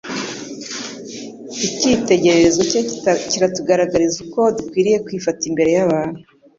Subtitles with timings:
[1.67, 2.79] Icyitegereregezo cye
[3.29, 6.19] kiratugaragariza uko dukwiriye kwifata imbere y'abantu